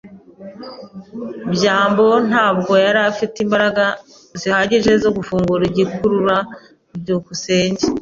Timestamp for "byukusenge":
6.99-7.85